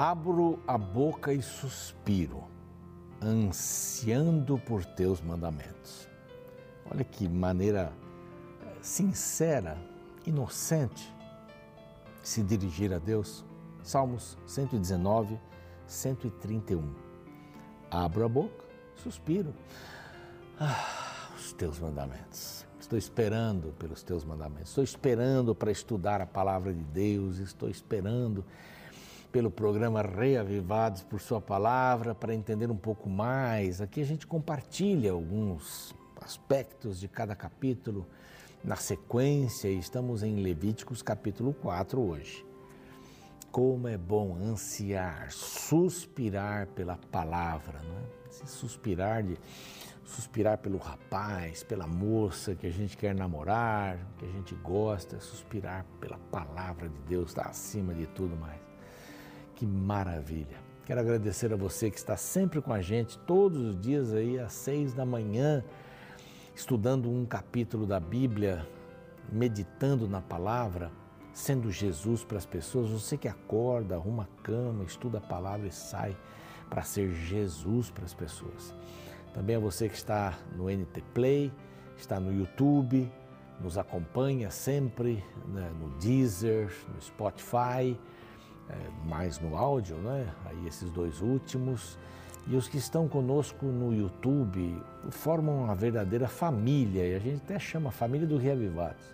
[0.00, 2.44] Abro a boca e suspiro,
[3.20, 6.08] ansiando por teus mandamentos.
[6.88, 7.92] Olha que maneira
[8.80, 9.76] sincera,
[10.24, 11.12] inocente
[12.22, 13.44] se dirigir a Deus.
[13.82, 15.36] Salmos 119,
[15.84, 16.94] 131.
[17.90, 19.52] Abro a boca, suspiro.
[20.60, 22.64] Ah, os teus mandamentos.
[22.78, 24.68] Estou esperando pelos teus mandamentos.
[24.68, 27.40] Estou esperando para estudar a palavra de Deus.
[27.40, 28.44] Estou esperando
[29.30, 33.80] pelo programa Reavivados por Sua Palavra para entender um pouco mais.
[33.80, 38.06] Aqui a gente compartilha alguns aspectos de cada capítulo
[38.64, 39.68] na sequência.
[39.68, 42.44] Estamos em Levíticos capítulo 4 hoje.
[43.50, 48.30] Como é bom ansiar, suspirar pela palavra, não é?
[48.30, 49.38] Se suspirar de
[50.04, 55.84] suspirar pelo rapaz, pela moça que a gente quer namorar, que a gente gosta, suspirar
[56.00, 58.67] pela palavra de Deus, está acima de tudo mais.
[59.58, 60.56] Que maravilha!
[60.86, 64.52] Quero agradecer a você que está sempre com a gente, todos os dias aí às
[64.52, 65.64] seis da manhã,
[66.54, 68.64] estudando um capítulo da Bíblia,
[69.32, 70.92] meditando na palavra
[71.32, 75.72] sendo Jesus para as pessoas, você que acorda, arruma a cama, estuda a palavra e
[75.72, 76.16] sai
[76.70, 78.72] para ser Jesus para as pessoas.
[79.34, 81.52] Também a você que está no NT Play,
[81.96, 83.10] está no YouTube,
[83.60, 87.98] nos acompanha sempre né, no Deezer, no Spotify,
[88.70, 90.32] é, mais no áudio, né?
[90.46, 91.98] Aí esses dois últimos.
[92.46, 97.58] E os que estão conosco no YouTube formam uma verdadeira família, e a gente até
[97.58, 99.04] chama família do Reavivados.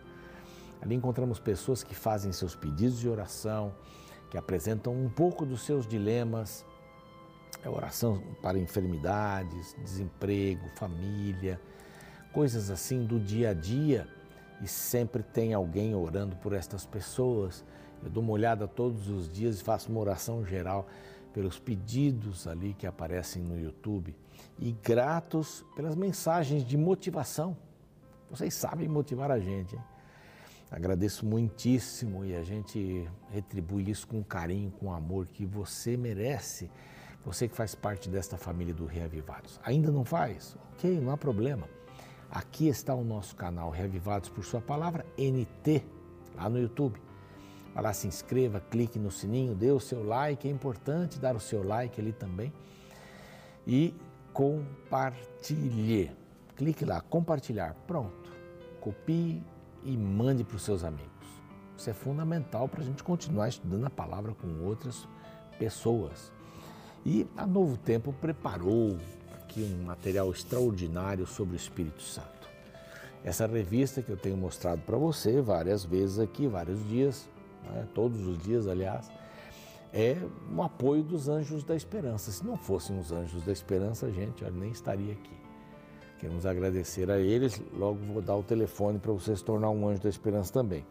[0.80, 3.72] Ali encontramos pessoas que fazem seus pedidos de oração,
[4.30, 6.64] que apresentam um pouco dos seus dilemas,
[7.64, 11.60] é oração para enfermidades, desemprego, família,
[12.32, 14.06] coisas assim do dia a dia
[14.60, 17.64] e sempre tem alguém orando por estas pessoas.
[18.02, 20.86] Eu dou uma olhada todos os dias e faço uma oração geral
[21.32, 24.14] pelos pedidos ali que aparecem no YouTube
[24.58, 27.56] e gratos pelas mensagens de motivação.
[28.30, 29.74] Vocês sabem motivar a gente.
[29.74, 29.82] Hein?
[30.70, 36.70] Agradeço muitíssimo e a gente retribui isso com carinho, com amor que você merece.
[37.24, 39.60] Você que faz parte desta família do Reavivados.
[39.64, 40.56] Ainda não faz?
[40.74, 41.68] Ok, não há problema.
[42.34, 45.84] Aqui está o nosso canal Reavivados por Sua Palavra, NT,
[46.34, 47.00] lá no YouTube.
[47.72, 51.40] Vai lá, se inscreva, clique no sininho, dê o seu like, é importante dar o
[51.40, 52.52] seu like ali também.
[53.64, 53.94] E
[54.32, 56.10] compartilhe.
[56.56, 57.72] Clique lá, compartilhar.
[57.86, 58.32] Pronto.
[58.80, 59.40] Copie
[59.84, 61.12] e mande para os seus amigos.
[61.78, 65.06] Isso é fundamental para a gente continuar estudando a palavra com outras
[65.56, 66.32] pessoas.
[67.06, 68.98] E a Novo Tempo preparou
[69.54, 72.28] aqui um material extraordinário sobre o Espírito Santo.
[73.22, 77.28] Essa revista que eu tenho mostrado para você várias vezes aqui, vários dias,
[77.62, 79.08] né, todos os dias, aliás,
[79.92, 80.18] é
[80.52, 82.32] um apoio dos Anjos da Esperança.
[82.32, 85.36] Se não fossem os Anjos da Esperança, a gente nem estaria aqui.
[86.18, 87.62] Queremos agradecer a eles.
[87.72, 90.86] Logo vou dar o telefone para você se tornar um anjo da esperança também.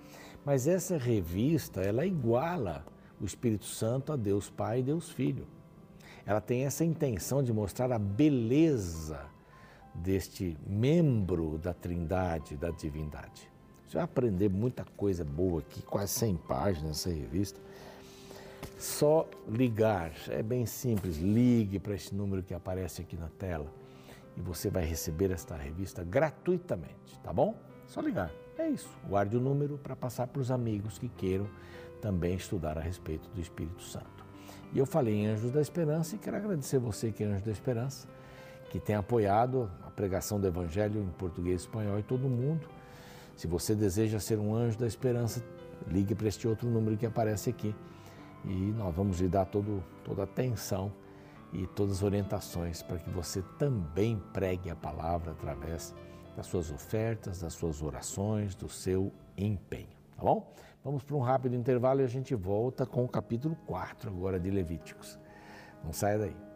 [0.46, 2.86] Mas essa revista, ela iguala
[3.20, 5.48] o Espírito Santo a Deus Pai e Deus Filho.
[6.26, 9.26] Ela tem essa intenção de mostrar a beleza
[9.94, 13.52] deste membro da Trindade, da divindade.
[13.86, 17.60] Você vai aprender muita coisa boa aqui, quase 100 páginas nessa revista.
[18.80, 23.72] Só ligar, é bem simples, ligue para esse número que aparece aqui na tela
[24.36, 27.56] e você vai receber esta revista gratuitamente, tá bom?
[27.88, 28.32] Só ligar.
[28.58, 28.90] É isso.
[29.08, 31.48] Guarde o número para passar para os amigos que queiram
[32.02, 34.23] também estudar a respeito do Espírito Santo.
[34.74, 37.52] E eu falei em Anjos da Esperança e quero agradecer você que é Anjo da
[37.52, 38.08] Esperança,
[38.72, 42.68] que tem apoiado a pregação do Evangelho em português e espanhol em todo mundo.
[43.36, 45.44] Se você deseja ser um anjo da esperança,
[45.88, 47.76] ligue para este outro número que aparece aqui
[48.46, 50.92] e nós vamos lhe dar todo, toda a atenção
[51.52, 55.94] e todas as orientações para que você também pregue a palavra através
[56.36, 59.88] das suas ofertas, das suas orações, do seu empenho,
[60.24, 60.54] tá bom?
[60.82, 64.50] Vamos para um rápido intervalo e a gente volta com o capítulo 4 agora de
[64.50, 65.20] Levíticos.
[65.84, 66.53] Não saia daí.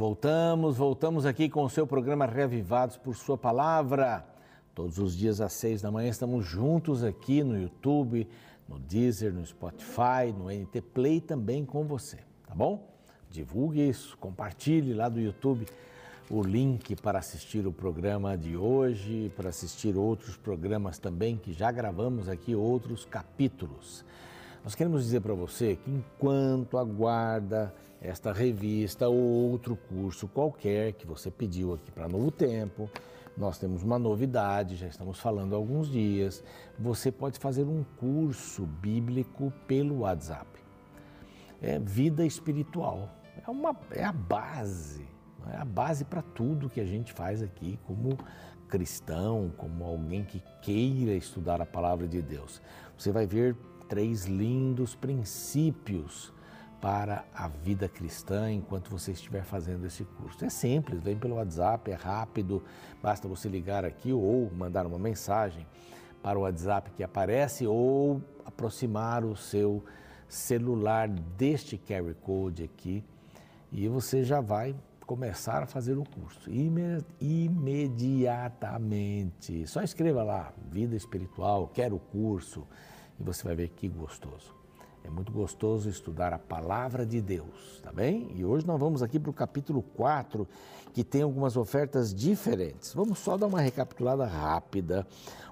[0.00, 4.24] Voltamos, voltamos aqui com o seu programa Reavivados por Sua Palavra.
[4.74, 8.26] Todos os dias às seis da manhã estamos juntos aqui no YouTube,
[8.66, 12.16] no Deezer, no Spotify, no NT Play também com você,
[12.48, 12.88] tá bom?
[13.30, 15.66] Divulgue isso, compartilhe lá do YouTube
[16.30, 21.70] o link para assistir o programa de hoje, para assistir outros programas também que já
[21.70, 24.02] gravamos aqui, outros capítulos.
[24.64, 31.06] Nós queremos dizer para você que enquanto aguarda esta revista ou outro curso qualquer que
[31.06, 32.88] você pediu aqui para Novo Tempo,
[33.36, 36.42] nós temos uma novidade, já estamos falando há alguns dias.
[36.78, 40.46] Você pode fazer um curso bíblico pelo WhatsApp.
[41.62, 43.08] É vida espiritual.
[43.46, 45.06] É, uma, é a base,
[45.52, 48.18] é a base para tudo que a gente faz aqui como
[48.68, 52.60] cristão, como alguém que queira estudar a palavra de Deus.
[52.96, 53.56] Você vai ver
[53.88, 56.32] três lindos princípios
[56.80, 60.44] para a vida cristã enquanto você estiver fazendo esse curso.
[60.44, 62.62] É simples, vem pelo WhatsApp, é rápido,
[63.02, 65.66] basta você ligar aqui ou mandar uma mensagem
[66.22, 69.84] para o WhatsApp que aparece ou aproximar o seu
[70.28, 73.04] celular deste QR Code aqui
[73.72, 74.74] e você já vai
[75.06, 76.50] começar a fazer o curso
[77.20, 79.66] imediatamente.
[79.66, 82.66] Só escreva lá, vida espiritual, quero o curso
[83.18, 84.59] e você vai ver que gostoso.
[85.02, 88.30] É muito gostoso estudar a palavra de Deus, tá bem?
[88.34, 90.46] E hoje nós vamos aqui para o capítulo 4,
[90.92, 92.92] que tem algumas ofertas diferentes.
[92.92, 95.06] Vamos só dar uma recapitulada rápida.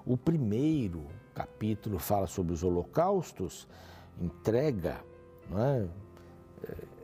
[0.05, 3.67] O primeiro capítulo fala sobre os holocaustos,
[4.21, 5.01] entrega,
[5.49, 5.89] não é?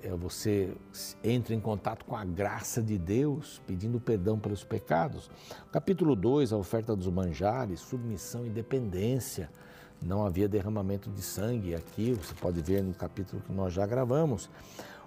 [0.03, 0.09] é?
[0.09, 0.77] é você
[1.23, 5.31] entra em contato com a graça de Deus, pedindo perdão pelos pecados.
[5.73, 9.49] Capítulo 2, a oferta dos manjares, submissão e dependência
[10.05, 11.75] não havia derramamento de sangue.
[11.75, 14.51] Aqui você pode ver no capítulo que nós já gravamos.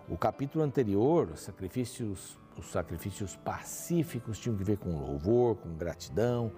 [0.10, 6.52] O capítulo anterior, os sacrifícios, os sacrifícios pacíficos tinham que ver com louvor, com gratidão,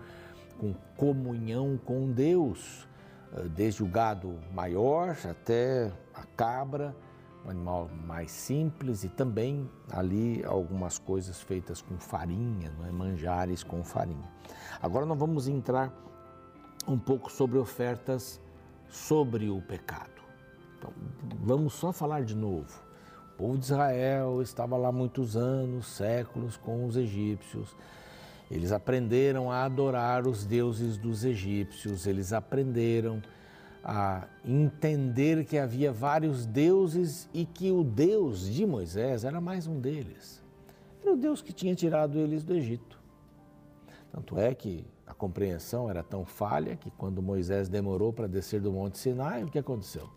[0.57, 2.88] com comunhão com Deus,
[3.33, 6.95] eh, desde o gado maior até a cabra,
[7.45, 12.91] um animal mais simples e também ali algumas coisas feitas com farinha, não é?
[12.91, 14.30] manjares com farinha.
[14.81, 15.91] Agora nós vamos entrar
[16.91, 18.41] um pouco sobre ofertas
[18.89, 20.19] sobre o pecado.
[20.77, 20.91] Então,
[21.44, 22.81] vamos só falar de novo.
[23.33, 27.75] O povo de Israel estava lá muitos anos, séculos com os egípcios.
[28.50, 33.21] Eles aprenderam a adorar os deuses dos egípcios, eles aprenderam
[33.83, 39.80] a entender que havia vários deuses e que o Deus de Moisés era mais um
[39.80, 40.44] deles.
[41.01, 43.00] Era o Deus que tinha tirado eles do Egito.
[44.12, 44.86] Tanto é que
[45.19, 49.60] compreensão era tão falha que quando Moisés demorou para descer do Monte Sinai, o que
[49.60, 50.10] aconteceu?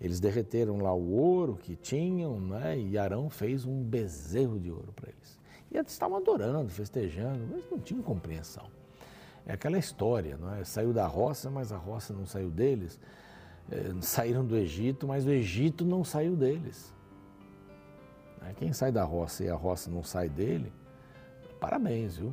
[0.00, 2.76] Eles derreteram lá o ouro que tinham, né?
[2.78, 5.38] e Arão fez um bezerro de ouro para eles.
[5.70, 8.64] E eles estavam adorando, festejando, mas não tinham compreensão.
[9.46, 10.64] É aquela história, não é?
[10.64, 12.98] Saiu da roça, mas a roça não saiu deles.
[13.70, 16.94] É, saíram do Egito, mas o Egito não saiu deles.
[18.48, 20.72] É, quem sai da roça e a roça não sai dele,
[21.60, 22.32] parabéns, viu?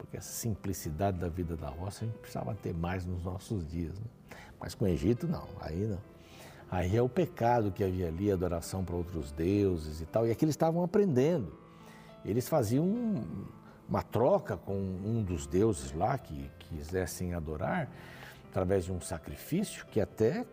[0.00, 3.92] Porque essa simplicidade da vida da roça a gente precisava ter mais nos nossos dias.
[3.98, 4.06] Né?
[4.58, 5.98] Mas com o Egito, não, aí não.
[6.70, 10.44] Aí é o pecado que havia ali, adoração para outros deuses e tal, e aqui
[10.44, 11.52] eles estavam aprendendo.
[12.24, 12.86] Eles faziam
[13.88, 17.90] uma troca com um dos deuses lá que quisessem adorar,
[18.48, 20.46] através de um sacrifício que até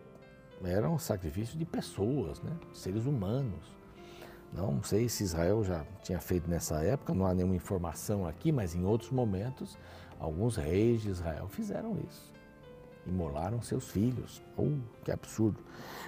[0.64, 2.52] era um sacrifício de pessoas, né?
[2.74, 3.77] seres humanos.
[4.52, 8.74] Não sei se Israel já tinha feito nessa época, não há nenhuma informação aqui, mas
[8.74, 9.78] em outros momentos,
[10.18, 12.32] alguns reis de Israel fizeram isso.
[13.06, 14.42] Imolaram seus filhos.
[14.56, 14.70] Oh,
[15.04, 15.60] que absurdo.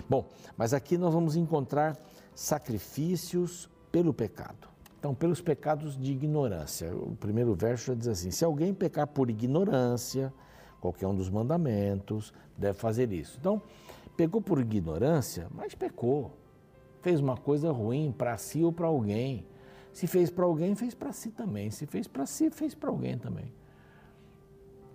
[0.08, 1.96] Bom, mas aqui nós vamos encontrar
[2.34, 4.68] sacrifícios pelo pecado.
[4.98, 6.94] Então, pelos pecados de ignorância.
[6.94, 10.32] O primeiro verso já diz assim: se alguém pecar por ignorância,
[10.78, 13.38] qualquer um dos mandamentos, deve fazer isso.
[13.40, 13.62] Então,
[14.14, 16.36] pecou por ignorância, mas pecou
[17.00, 19.46] fez uma coisa ruim para si ou para alguém.
[19.92, 21.70] Se fez para alguém, fez para si também.
[21.70, 23.52] Se fez para si, fez para alguém também.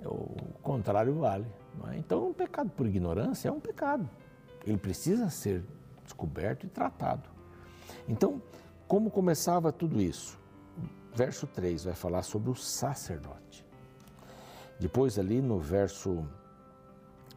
[0.03, 1.45] O contrário vale.
[1.91, 1.97] É?
[1.97, 4.09] Então, um pecado por ignorância é um pecado.
[4.65, 5.63] Ele precisa ser
[6.03, 7.29] descoberto e tratado.
[8.07, 8.41] Então,
[8.87, 10.39] como começava tudo isso?
[11.13, 13.65] Verso 3 vai falar sobre o sacerdote.
[14.79, 16.25] Depois, ali no verso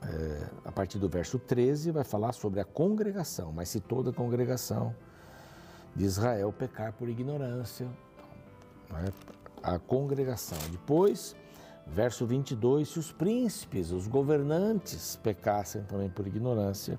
[0.03, 4.13] é, a partir do verso 13, vai falar sobre a congregação, mas se toda a
[4.13, 4.95] congregação
[5.95, 7.89] de Israel pecar por ignorância,
[8.93, 9.13] é?
[9.63, 10.59] a congregação.
[10.71, 11.35] Depois,
[11.87, 16.99] verso 22, se os príncipes, os governantes pecassem também por ignorância,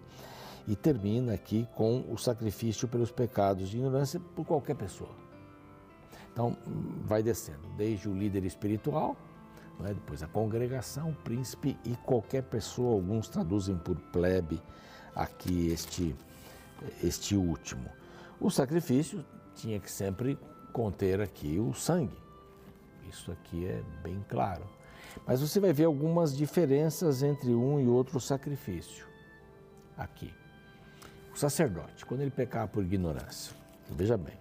[0.68, 5.10] e termina aqui com o sacrifício pelos pecados de ignorância por qualquer pessoa.
[6.32, 6.56] Então,
[7.06, 9.18] vai descendo, desde o líder espiritual,
[9.80, 9.94] né?
[9.94, 14.62] depois a congregação, o príncipe e qualquer pessoa, alguns traduzem por plebe
[15.16, 16.16] aqui este,
[17.04, 17.90] este último.
[18.40, 20.38] O sacrifício tinha que sempre
[20.72, 22.18] conter aqui o sangue.
[23.10, 24.64] Isso aqui é bem claro.
[25.26, 29.08] Mas você vai ver algumas diferenças entre um e outro sacrifício.
[29.98, 30.34] Aqui.
[31.34, 33.56] O sacerdote, quando ele pecava por ignorância,
[33.90, 34.38] veja bem,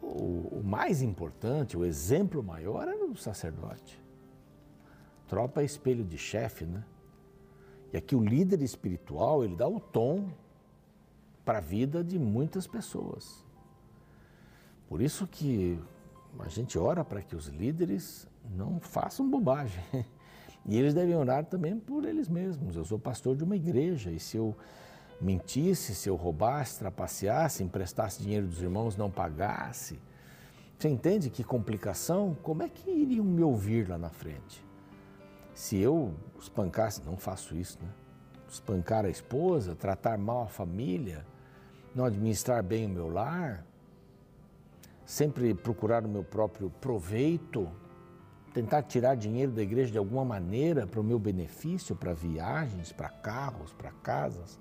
[0.00, 4.03] o, o mais importante, o exemplo maior era o sacerdote.
[5.28, 6.84] Tropa é espelho de chefe, né?
[7.92, 10.28] E aqui o líder espiritual, ele dá o tom
[11.44, 13.44] para a vida de muitas pessoas.
[14.88, 15.78] Por isso que
[16.38, 19.82] a gente ora para que os líderes não façam bobagem.
[20.66, 22.74] E eles devem orar também por eles mesmos.
[22.74, 24.56] Eu sou pastor de uma igreja e se eu
[25.20, 30.00] mentisse, se eu roubasse, trapaceasse, emprestasse dinheiro dos irmãos, não pagasse,
[30.78, 32.34] você entende que complicação?
[32.42, 34.63] Como é que iriam me ouvir lá na frente?
[35.54, 37.88] Se eu espancasse, não faço isso, né?
[38.48, 41.24] Espancar a esposa, tratar mal a família,
[41.94, 43.64] não administrar bem o meu lar,
[45.06, 47.70] sempre procurar o meu próprio proveito,
[48.52, 53.08] tentar tirar dinheiro da igreja de alguma maneira para o meu benefício, para viagens, para
[53.08, 54.58] carros, para casas.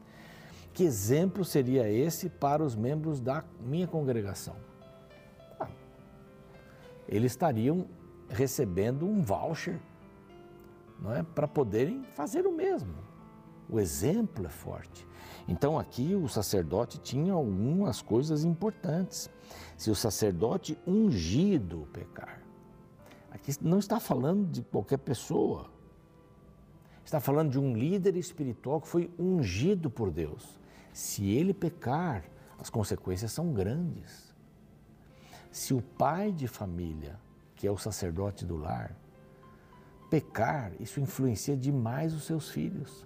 [0.74, 4.56] Que exemplo seria esse para os membros da minha congregação?
[5.60, 5.68] Ah,
[7.08, 7.88] eles estariam
[8.30, 9.80] recebendo um voucher
[11.04, 12.96] não é, para poderem fazer o mesmo.
[13.70, 15.06] O exemplo é forte.
[15.48, 19.30] Então aqui o sacerdote tinha algumas coisas importantes.
[19.78, 22.42] Se o sacerdote ungido pecar,
[23.30, 25.70] aqui não está falando de qualquer pessoa.
[27.04, 30.58] Está falando de um líder espiritual que foi ungido por Deus.
[30.94, 32.24] Se ele pecar,
[32.58, 34.34] as consequências são grandes.
[35.52, 37.20] Se o pai de família,
[37.56, 38.96] que é o sacerdote do lar,
[40.14, 43.04] pecar, isso influencia demais os seus filhos.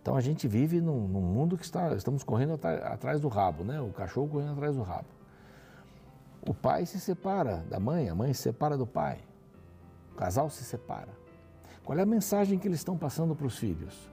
[0.00, 3.78] Então a gente vive num, num mundo que está, estamos correndo atrás do rabo, né?
[3.78, 5.08] O cachorro correndo atrás do rabo.
[6.40, 9.18] O pai se separa da mãe, a mãe se separa do pai.
[10.12, 11.10] O casal se separa.
[11.84, 14.10] Qual é a mensagem que eles estão passando para os filhos?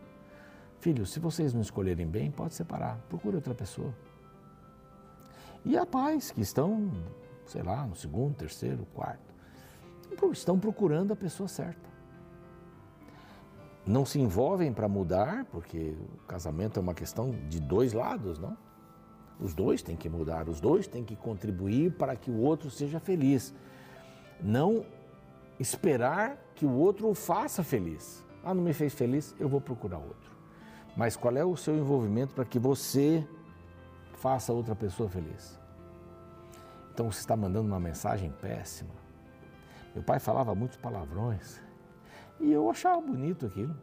[0.81, 3.93] Filhos, se vocês não escolherem bem, pode separar, procure outra pessoa.
[5.63, 6.91] E há pais que estão,
[7.45, 9.28] sei lá, no segundo, terceiro, quarto,
[10.31, 11.89] estão procurando a pessoa certa
[13.89, 18.55] não se envolvem para mudar, porque o casamento é uma questão de dois lados, não?
[19.39, 22.99] Os dois têm que mudar, os dois têm que contribuir para que o outro seja
[22.99, 23.51] feliz.
[24.39, 24.85] Não
[25.59, 28.23] esperar que o outro o faça feliz.
[28.43, 30.37] Ah, não me fez feliz, eu vou procurar outro.
[30.95, 33.25] Mas qual é o seu envolvimento para que você
[34.13, 35.57] faça outra pessoa feliz?
[36.93, 38.98] Então você está mandando uma mensagem péssima.
[39.93, 41.61] Meu pai falava muitos palavrões.
[42.39, 43.75] E eu achava bonito aquilo.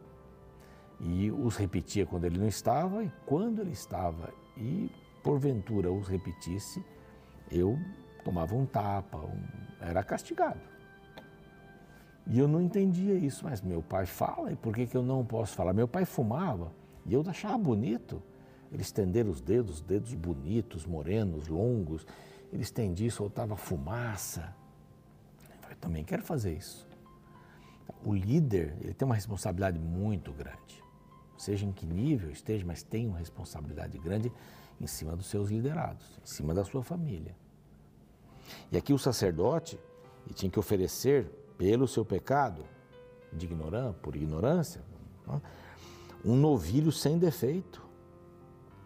[0.99, 4.33] E os repetia quando ele não estava e quando ele estava.
[4.55, 4.89] E
[5.23, 6.83] porventura os repetisse,
[7.51, 7.77] eu
[8.23, 9.43] tomava um tapa, um...
[9.79, 10.59] era castigado.
[12.25, 15.23] E eu não entendia isso, mas meu pai fala, e por que, que eu não
[15.23, 15.73] posso falar?
[15.73, 16.71] Meu pai fumava
[17.05, 18.21] e eu achava bonito.
[18.71, 22.05] Ele estender os dedos, dedos bonitos, morenos, longos.
[22.51, 24.53] Ele estendia e soltava fumaça.
[25.79, 26.87] Também quero fazer isso.
[28.03, 30.83] O líder ele tem uma responsabilidade muito grande.
[31.37, 34.31] Seja em que nível esteja, mas tem uma responsabilidade grande
[34.79, 37.35] em cima dos seus liderados, em cima da sua família.
[38.71, 39.79] E aqui o sacerdote
[40.33, 41.25] tinha que oferecer
[41.57, 42.65] pelo seu pecado,
[43.31, 44.81] de ignorância, por ignorância,
[46.23, 47.85] um novilho sem defeito.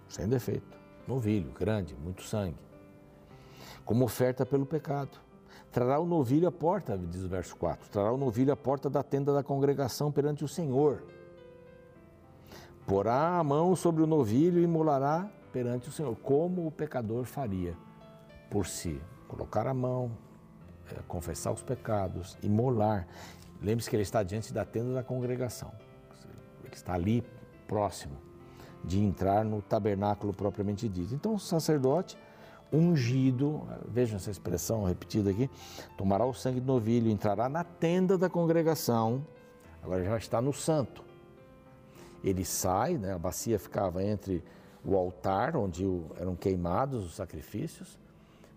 [0.10, 0.78] Sem defeito.
[1.08, 2.58] Novilho, grande, muito sangue.
[3.86, 5.18] Como oferta pelo pecado.
[5.72, 9.02] Trará o novilho à porta, diz o verso 4, trará o novilho à porta da
[9.02, 11.02] tenda da congregação perante o Senhor.
[12.86, 17.78] Porá a mão sobre o novilho e molará perante o Senhor, como o pecador faria
[18.50, 19.02] por si.
[19.30, 20.12] Colocar a mão,
[20.92, 23.08] é, confessar os pecados, e molar.
[23.62, 25.72] Lembre-se que ele está diante da tenda da congregação.
[26.64, 27.24] Ele está ali
[27.66, 28.18] próximo
[28.84, 31.14] de entrar no tabernáculo propriamente dito.
[31.14, 32.18] Então o sacerdote
[32.72, 35.50] ungido, vejam essa expressão repetida aqui,
[35.98, 39.26] tomará o sangue do novilho, entrará na tenda da congregação,
[39.84, 41.04] agora já está no santo.
[42.24, 44.44] Ele sai, né, a bacia ficava entre
[44.86, 45.86] o altar, onde
[46.20, 48.00] eram queimados os sacrifícios,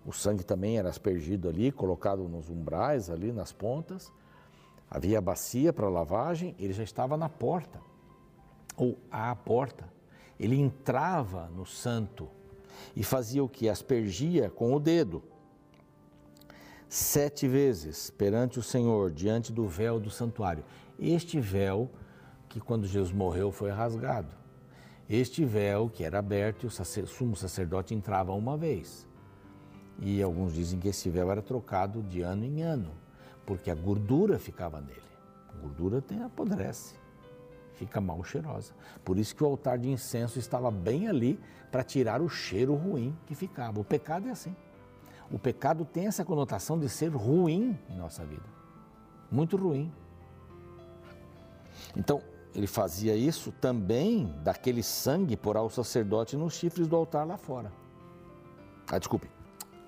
[0.07, 4.13] o sangue também era aspergido ali, colocado nos umbrais, ali nas pontas.
[4.91, 7.81] Havia a bacia para lavagem, ele já estava na porta,
[8.77, 9.89] ou à porta.
[10.39, 12.29] Ele entrava no santo
[12.95, 13.69] e fazia o que?
[13.69, 15.23] Aspergia com o dedo.
[16.89, 20.65] Sete vezes perante o Senhor, diante do véu do santuário.
[20.99, 21.91] Este véu
[22.49, 24.35] que, quando Jesus morreu, foi rasgado.
[25.09, 29.07] Este véu que era aberto e o sumo sacerdote entrava uma vez.
[29.99, 32.91] E alguns dizem que esse véu era trocado de ano em ano,
[33.45, 35.03] porque a gordura ficava nele.
[35.49, 36.95] A gordura tem, apodrece,
[37.75, 38.73] fica mal cheirosa.
[39.05, 41.39] Por isso que o altar de incenso estava bem ali
[41.71, 43.81] para tirar o cheiro ruim que ficava.
[43.81, 44.55] O pecado é assim.
[45.31, 48.45] O pecado tem essa conotação de ser ruim em nossa vida.
[49.31, 49.93] Muito ruim.
[51.97, 52.23] Então,
[52.55, 57.73] ele fazia isso também daquele sangue por ao sacerdote nos chifres do altar lá fora.
[58.87, 59.29] Ah, desculpe,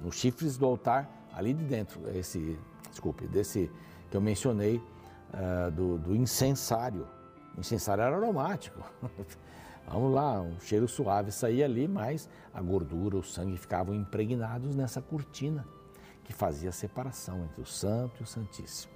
[0.01, 2.59] nos chifres do altar ali de dentro, esse,
[2.91, 3.71] desculpe, desse
[4.11, 7.07] que eu mencionei uh, do, do incensário.
[7.59, 8.83] Incensário era aromático.
[9.89, 15.01] Vamos lá, um cheiro suave saía ali, mas a gordura, o sangue ficavam impregnados nessa
[15.01, 15.65] cortina
[16.25, 18.93] que fazia a separação entre o santo e o santíssimo.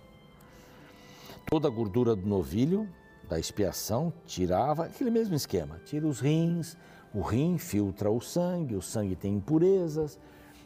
[1.46, 2.88] Toda a gordura do novilho,
[3.28, 6.76] da expiação, tirava aquele mesmo esquema: tira os rins,
[7.14, 10.18] o rim filtra o sangue, o sangue tem impurezas,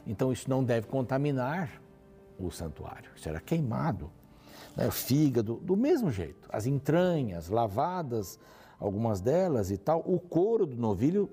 [0.07, 1.83] então isso não deve contaminar
[2.39, 3.11] o santuário.
[3.15, 4.11] Isso era queimado.
[4.77, 4.91] Né?
[4.91, 6.49] Fígado, do mesmo jeito.
[6.53, 8.39] As entranhas lavadas,
[8.79, 10.03] algumas delas e tal.
[10.07, 11.31] O couro do novilho,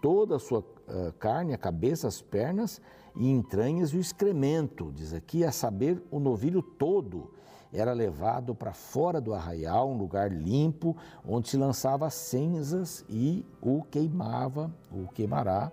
[0.00, 2.80] toda a sua uh, carne, a cabeça, as pernas
[3.14, 4.92] e entranhas e o excremento.
[4.94, 7.30] Diz aqui, a saber, o novilho todo
[7.72, 13.82] era levado para fora do arraial, um lugar limpo, onde se lançava cinzas e o
[13.82, 15.72] queimava, o queimará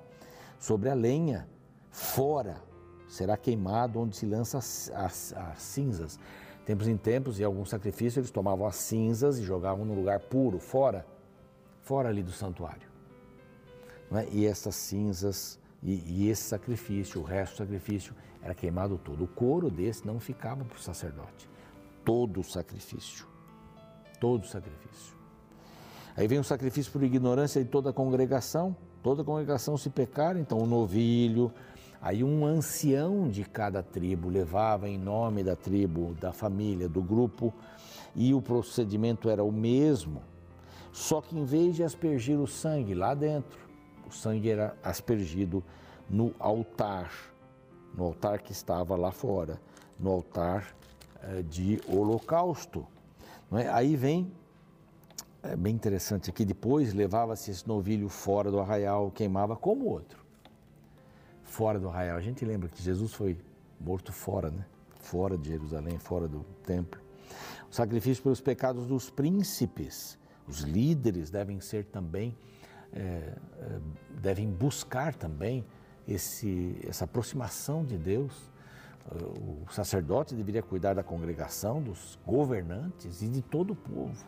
[0.59, 1.47] sobre a lenha
[1.91, 2.55] fora
[3.07, 6.19] será queimado onde se lança as, as, as cinzas.
[6.65, 10.59] Tempos em tempos, em alguns sacrifícios, eles tomavam as cinzas e jogavam no lugar puro,
[10.59, 11.05] fora,
[11.81, 12.87] fora ali do santuário.
[14.13, 14.27] É?
[14.31, 19.25] E essas cinzas e, e, esse sacrifício, o resto do sacrifício, era queimado todo.
[19.25, 21.49] O couro desse não ficava para o sacerdote.
[22.05, 23.25] Todo o sacrifício.
[24.19, 25.13] Todo o sacrifício.
[26.15, 28.75] Aí vem o sacrifício por ignorância de toda a congregação.
[29.01, 31.51] Toda a congregação se pecar, então o novilho,
[32.03, 37.53] Aí um ancião de cada tribo levava em nome da tribo, da família, do grupo,
[38.13, 40.21] e o procedimento era o mesmo,
[40.91, 43.57] só que em vez de aspergir o sangue lá dentro,
[44.05, 45.63] o sangue era aspergido
[46.09, 47.09] no altar,
[47.97, 49.57] no altar que estava lá fora,
[49.97, 50.75] no altar
[51.21, 52.85] eh, de holocausto.
[53.53, 53.69] É?
[53.69, 54.29] Aí vem,
[55.41, 60.22] é bem interessante aqui, depois levava-se esse novilho fora do arraial, queimava como outro
[61.43, 62.17] fora do arraial.
[62.17, 63.37] A gente lembra que Jesus foi
[63.79, 64.65] morto fora, né?
[64.99, 67.01] Fora de Jerusalém, fora do templo.
[67.69, 70.17] O sacrifício pelos pecados dos príncipes.
[70.47, 72.35] Os líderes devem ser também,
[72.91, 73.33] é,
[74.21, 75.65] devem buscar também
[76.07, 78.51] esse, essa aproximação de Deus.
[79.11, 84.25] O sacerdote deveria cuidar da congregação, dos governantes e de todo o povo.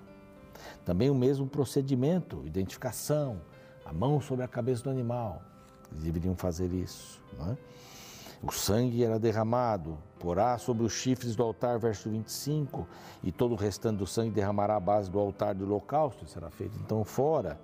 [0.83, 3.41] Também o mesmo procedimento, identificação,
[3.85, 5.41] a mão sobre a cabeça do animal,
[5.91, 7.21] deveriam fazer isso.
[7.49, 7.57] É?
[8.43, 12.87] O sangue era derramado, porá sobre os chifres do altar, verso 25,
[13.23, 16.77] e todo o restante do sangue derramará à base do altar do holocausto, será feito
[16.79, 17.59] então fora.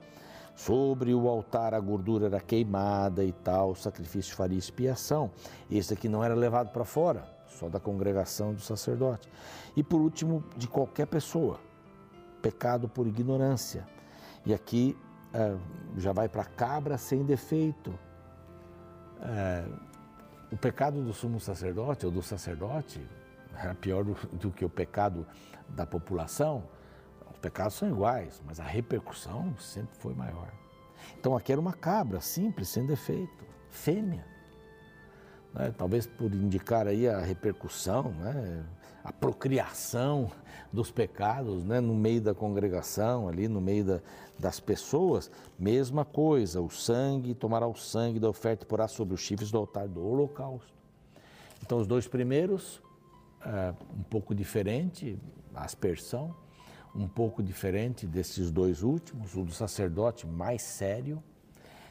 [0.56, 5.32] Sobre o altar a gordura era queimada e tal, o sacrifício faria expiação.
[5.70, 9.30] Esse aqui não era levado para fora, só da congregação do sacerdote.
[9.76, 11.60] E por último, de qualquer pessoa,
[12.42, 13.88] pecado por ignorância.
[14.46, 14.98] E aqui
[15.34, 15.56] é,
[15.98, 17.94] já vai para cabra sem defeito,
[19.22, 19.66] é,
[20.52, 23.02] o pecado do sumo sacerdote ou do sacerdote
[23.56, 25.26] era pior do, do, que o pecado
[25.70, 26.64] da população.
[27.32, 30.52] Os pecados são iguais, mas a repercussão sempre foi maior.
[31.20, 34.26] Então aqui era uma cabra simples, sem defeito, fêmea.
[35.54, 35.74] Né?
[35.78, 38.64] Talvez por indicar aí a repercussão, né?
[39.04, 40.32] A procriação
[40.72, 41.80] dos pecados né?
[41.80, 44.00] no meio da congregação, ali no meio da,
[44.40, 49.22] das pessoas, mesma coisa, o sangue, tomará o sangue da oferta e porá sobre os
[49.22, 50.74] chifres do altar do holocausto.
[51.62, 52.82] Então os dois primeiros,
[53.46, 55.18] é, um pouco diferente,
[55.54, 56.34] aspersão,
[56.96, 61.24] um pouco diferente desses dois últimos, o do sacerdote mais sério.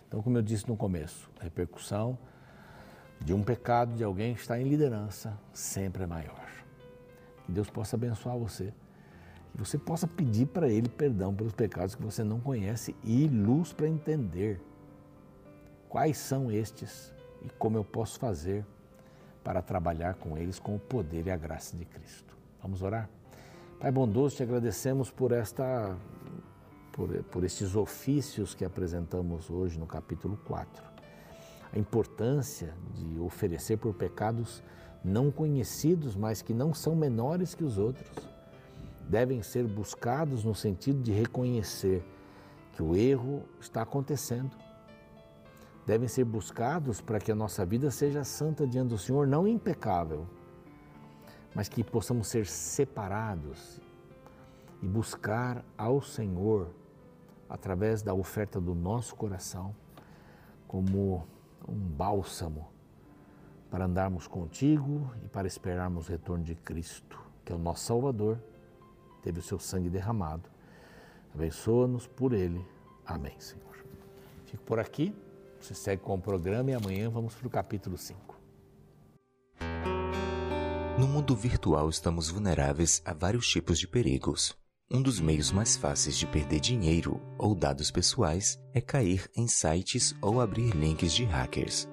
[0.06, 2.18] Então, como eu disse no começo, a repercussão
[3.24, 6.49] de um pecado de alguém que está em liderança sempre é maior.
[7.50, 8.72] Que Deus possa abençoar você.
[9.50, 13.72] Que você possa pedir para Ele perdão pelos pecados que você não conhece e luz
[13.72, 14.60] para entender
[15.88, 18.64] quais são estes e como eu posso fazer
[19.42, 22.36] para trabalhar com eles com o poder e a graça de Cristo.
[22.62, 23.10] Vamos orar?
[23.80, 25.96] Pai bondoso, te agradecemos por esta
[26.92, 30.84] por, por estes ofícios que apresentamos hoje no capítulo 4.
[31.72, 34.62] A importância de oferecer por pecados
[35.04, 38.08] não conhecidos, mas que não são menores que os outros,
[39.08, 42.04] devem ser buscados no sentido de reconhecer
[42.72, 44.56] que o erro está acontecendo.
[45.86, 50.24] devem ser buscados para que a nossa vida seja santa diante do Senhor, não impecável,
[51.52, 53.80] mas que possamos ser separados
[54.80, 56.68] e buscar ao Senhor
[57.48, 59.74] através da oferta do nosso coração
[60.68, 61.26] como
[61.68, 62.68] um bálsamo
[63.70, 68.38] para andarmos contigo e para esperarmos o retorno de Cristo, que é o nosso Salvador,
[69.22, 70.48] teve o seu sangue derramado.
[71.34, 72.64] Abençoa-nos por ele.
[73.06, 73.76] Amém, Senhor.
[74.44, 75.14] Fico por aqui.
[75.60, 78.40] Você segue com o programa e amanhã vamos para o capítulo 5.
[80.98, 84.54] No mundo virtual estamos vulneráveis a vários tipos de perigos.
[84.90, 90.14] Um dos meios mais fáceis de perder dinheiro ou dados pessoais é cair em sites
[90.20, 91.88] ou abrir links de hackers.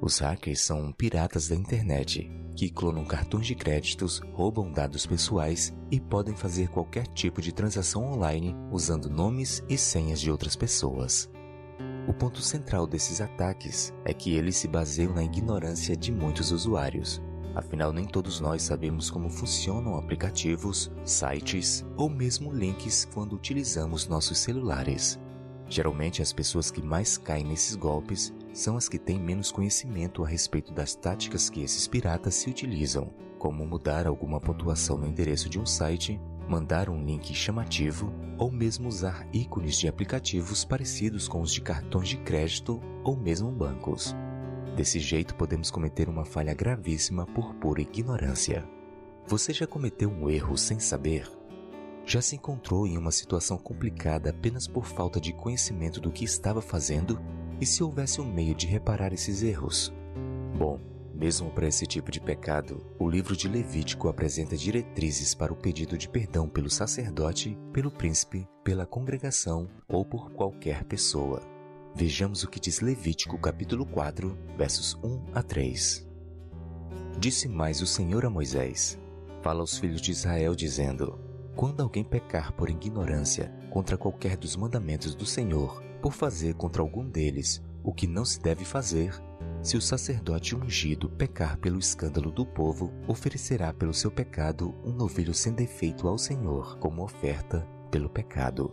[0.00, 6.00] Os hackers são piratas da internet que clonam cartões de créditos, roubam dados pessoais e
[6.00, 11.30] podem fazer qualquer tipo de transação online usando nomes e senhas de outras pessoas.
[12.08, 17.22] O ponto central desses ataques é que eles se baseiam na ignorância de muitos usuários,
[17.54, 24.38] Afinal, nem todos nós sabemos como funcionam aplicativos, sites ou mesmo links quando utilizamos nossos
[24.38, 25.18] celulares.
[25.68, 30.28] Geralmente, as pessoas que mais caem nesses golpes são as que têm menos conhecimento a
[30.28, 35.58] respeito das táticas que esses piratas se utilizam, como mudar alguma pontuação no endereço de
[35.58, 41.52] um site, mandar um link chamativo ou mesmo usar ícones de aplicativos parecidos com os
[41.52, 44.14] de cartões de crédito ou mesmo bancos.
[44.76, 48.68] Desse jeito, podemos cometer uma falha gravíssima por pura ignorância.
[49.26, 51.30] Você já cometeu um erro sem saber?
[52.04, 56.60] Já se encontrou em uma situação complicada apenas por falta de conhecimento do que estava
[56.60, 57.20] fazendo?
[57.60, 59.92] E se houvesse um meio de reparar esses erros?
[60.58, 60.80] Bom,
[61.14, 65.98] mesmo para esse tipo de pecado, o livro de Levítico apresenta diretrizes para o pedido
[65.98, 71.42] de perdão pelo sacerdote, pelo príncipe, pela congregação ou por qualquer pessoa.
[71.94, 76.08] Vejamos o que diz Levítico capítulo 4, versos 1 a 3.
[77.18, 78.98] Disse mais o Senhor a Moisés:
[79.42, 81.20] Fala aos filhos de Israel, dizendo:
[81.54, 87.08] Quando alguém pecar por ignorância contra qualquer dos mandamentos do Senhor, por fazer contra algum
[87.08, 89.14] deles o que não se deve fazer,
[89.62, 95.34] se o sacerdote ungido pecar pelo escândalo do povo, oferecerá pelo seu pecado um novilho
[95.34, 98.72] sem defeito ao Senhor, como oferta pelo pecado.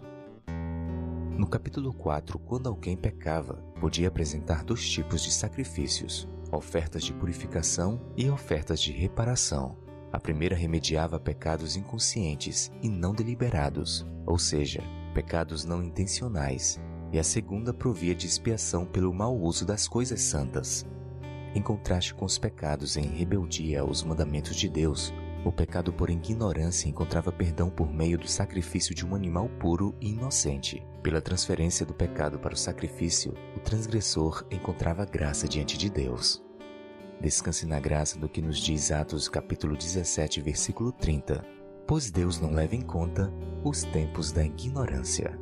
[1.37, 8.01] No capítulo 4, quando alguém pecava, podia apresentar dois tipos de sacrifícios: ofertas de purificação
[8.15, 9.77] e ofertas de reparação.
[10.11, 14.81] A primeira remediava pecados inconscientes e não deliberados, ou seja,
[15.13, 16.79] pecados não intencionais,
[17.11, 20.85] e a segunda provia de expiação pelo mau uso das coisas santas.
[21.55, 25.13] Em contraste com os pecados em rebeldia aos mandamentos de Deus,
[25.45, 30.09] o pecado por ignorância encontrava perdão por meio do sacrifício de um animal puro e
[30.09, 30.85] inocente.
[31.01, 36.46] Pela transferência do pecado para o sacrifício, o transgressor encontrava graça diante de Deus.
[37.19, 41.43] Descanse na graça do que nos diz Atos capítulo 17, versículo 30.
[41.87, 45.37] Pois Deus não leva em conta os tempos da ignorância.